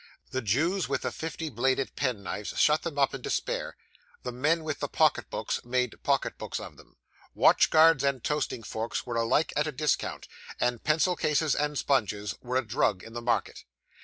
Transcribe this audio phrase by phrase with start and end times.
[0.31, 3.77] The Jews with the fifty bladed penknives shut them up in despair;
[4.23, 6.97] the men with the pocket books made pocket books of them.
[7.35, 10.27] Watch guards and toasting forks were alike at a discount,
[10.59, 13.63] and pencil cases and sponges were a drug in the market.